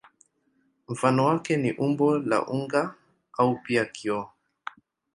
[0.87, 2.81] Mfano wake ni umbo la unga
[3.37, 4.29] au pia kioo.